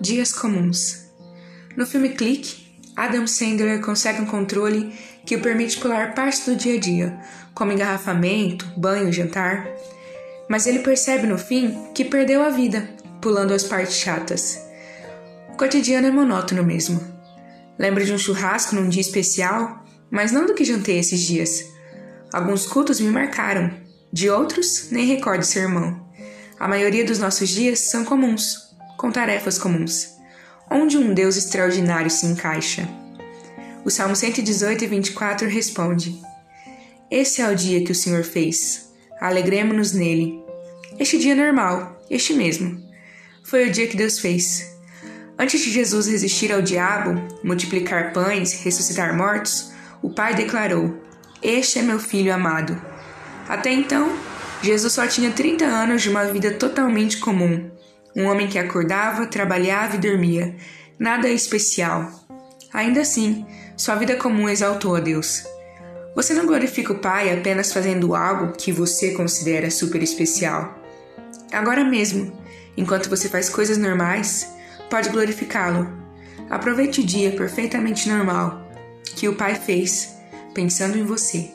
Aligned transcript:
Dias 0.00 0.32
Comuns. 0.32 1.10
No 1.76 1.86
filme 1.86 2.10
Clique, 2.10 2.80
Adam 2.96 3.26
Sandler 3.26 3.80
consegue 3.80 4.20
um 4.20 4.26
controle 4.26 4.92
que 5.24 5.36
o 5.36 5.40
permite 5.40 5.78
pular 5.78 6.14
parte 6.14 6.50
do 6.50 6.56
dia 6.56 6.76
a 6.76 6.80
dia, 6.80 7.18
como 7.54 7.72
engarrafamento, 7.72 8.66
banho, 8.76 9.12
jantar. 9.12 9.66
Mas 10.48 10.66
ele 10.66 10.80
percebe 10.80 11.26
no 11.26 11.38
fim 11.38 11.88
que 11.94 12.04
perdeu 12.04 12.42
a 12.42 12.50
vida, 12.50 12.88
pulando 13.20 13.54
as 13.54 13.64
partes 13.64 13.96
chatas. 13.96 14.60
O 15.52 15.56
cotidiano 15.56 16.06
é 16.06 16.10
monótono 16.10 16.64
mesmo. 16.64 17.00
Lembro 17.78 18.04
de 18.04 18.12
um 18.12 18.18
churrasco 18.18 18.74
num 18.74 18.88
dia 18.88 19.00
especial, 19.00 19.84
mas 20.10 20.32
não 20.32 20.44
do 20.44 20.54
que 20.54 20.64
jantei 20.64 20.98
esses 20.98 21.20
dias. 21.20 21.64
Alguns 22.32 22.66
cultos 22.66 23.00
me 23.00 23.10
marcaram, 23.10 23.72
de 24.12 24.28
outros, 24.28 24.88
nem 24.90 25.06
recordo 25.06 25.44
ser 25.44 25.60
irmão. 25.60 26.04
A 26.58 26.68
maioria 26.68 27.04
dos 27.04 27.18
nossos 27.18 27.48
dias 27.48 27.78
são 27.80 28.04
comuns, 28.04 28.73
com 29.04 29.12
tarefas 29.12 29.58
comuns, 29.58 30.14
onde 30.70 30.96
um 30.96 31.12
Deus 31.12 31.36
extraordinário 31.36 32.10
se 32.10 32.24
encaixa. 32.24 32.88
O 33.84 33.90
Salmo 33.90 34.16
118 34.16 34.82
e 34.82 34.86
24 34.86 35.46
responde: 35.46 36.18
Esse 37.10 37.42
é 37.42 37.48
o 37.50 37.54
dia 37.54 37.84
que 37.84 37.92
o 37.92 37.94
Senhor 37.94 38.24
fez. 38.24 38.90
Alegremos-nos 39.20 39.92
nele. 39.92 40.42
Este 40.98 41.18
dia 41.18 41.34
normal, 41.34 42.02
este 42.08 42.32
mesmo. 42.32 42.82
Foi 43.44 43.68
o 43.68 43.70
dia 43.70 43.86
que 43.86 43.94
Deus 43.94 44.18
fez. 44.18 44.74
Antes 45.38 45.60
de 45.60 45.70
Jesus 45.70 46.06
resistir 46.06 46.50
ao 46.50 46.62
diabo, 46.62 47.20
multiplicar 47.44 48.14
pães, 48.14 48.54
ressuscitar 48.62 49.14
mortos, 49.14 49.70
o 50.00 50.08
Pai 50.08 50.34
declarou: 50.34 50.98
Este 51.42 51.78
é 51.78 51.82
meu 51.82 51.98
filho 51.98 52.32
amado. 52.32 52.80
Até 53.46 53.70
então, 53.70 54.18
Jesus 54.62 54.94
só 54.94 55.06
tinha 55.06 55.30
30 55.30 55.62
anos 55.66 56.00
de 56.00 56.08
uma 56.08 56.24
vida 56.24 56.52
totalmente 56.52 57.18
comum. 57.18 57.70
Um 58.16 58.26
homem 58.26 58.48
que 58.48 58.58
acordava, 58.58 59.26
trabalhava 59.26 59.96
e 59.96 59.98
dormia. 59.98 60.54
Nada 60.98 61.28
especial. 61.28 62.10
Ainda 62.72 63.00
assim, 63.00 63.44
sua 63.76 63.96
vida 63.96 64.16
comum 64.16 64.48
exaltou 64.48 64.94
a 64.94 65.00
Deus. 65.00 65.44
Você 66.14 66.32
não 66.32 66.46
glorifica 66.46 66.92
o 66.92 66.98
Pai 66.98 67.32
apenas 67.32 67.72
fazendo 67.72 68.14
algo 68.14 68.52
que 68.56 68.70
você 68.70 69.12
considera 69.12 69.70
super 69.70 70.02
especial. 70.02 70.78
Agora 71.52 71.84
mesmo, 71.84 72.32
enquanto 72.76 73.10
você 73.10 73.28
faz 73.28 73.48
coisas 73.48 73.78
normais, 73.78 74.48
pode 74.88 75.08
glorificá-lo. 75.08 75.92
Aproveite 76.48 77.00
o 77.00 77.06
dia 77.06 77.32
perfeitamente 77.32 78.08
normal 78.08 78.62
que 79.16 79.28
o 79.28 79.34
Pai 79.34 79.54
fez, 79.54 80.16
pensando 80.52 80.98
em 80.98 81.04
você. 81.04 81.50